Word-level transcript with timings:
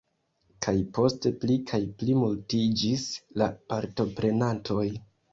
Kaj 0.65 0.71
poste 0.97 1.31
pli 1.41 1.57
kaj 1.71 1.79
pli 1.99 2.15
multiĝis 2.21 3.03
la 3.41 3.49
partoprenantoj. 3.73 4.87